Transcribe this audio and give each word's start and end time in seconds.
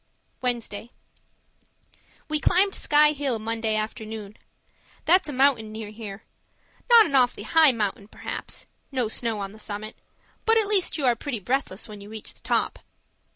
Wednesday 0.41 0.89
We 2.27 2.39
climbed 2.39 2.73
Sky 2.73 3.11
Hill 3.11 3.37
Monday 3.37 3.75
afternoon. 3.75 4.35
That's 5.05 5.29
a 5.29 5.31
mountain 5.31 5.71
near 5.71 5.91
here; 5.91 6.23
not 6.89 7.05
an 7.05 7.13
awfully 7.15 7.43
high 7.43 7.71
mountain, 7.71 8.07
perhaps 8.07 8.65
no 8.91 9.07
snow 9.07 9.37
on 9.39 9.51
the 9.51 9.59
summit 9.59 9.95
but 10.43 10.57
at 10.57 10.65
least 10.65 10.97
you 10.97 11.05
are 11.05 11.15
pretty 11.15 11.39
breathless 11.39 11.87
when 11.87 12.01
you 12.01 12.09
reach 12.09 12.33
the 12.33 12.41
top. 12.41 12.79